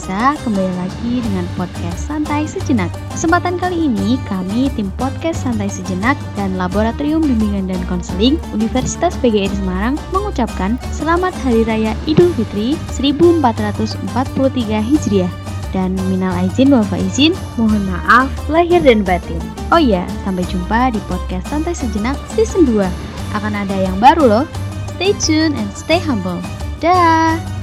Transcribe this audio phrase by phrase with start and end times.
[0.00, 2.88] biasa, kembali lagi dengan podcast Santai Sejenak.
[3.12, 9.52] Kesempatan kali ini kami tim podcast Santai Sejenak dan Laboratorium Bimbingan dan Konseling Universitas PGRI
[9.52, 15.28] Semarang mengucapkan Selamat Hari Raya Idul Fitri 1443 Hijriah
[15.76, 19.36] dan minal aizin wal faizin mohon maaf lahir dan batin.
[19.68, 22.88] Oh iya, sampai jumpa di podcast Santai Sejenak season 2.
[23.36, 24.44] Akan ada yang baru loh.
[24.96, 26.40] Stay tuned and stay humble.
[26.80, 27.59] Dah.